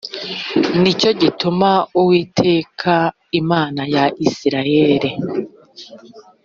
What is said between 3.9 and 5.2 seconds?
ya isirayeli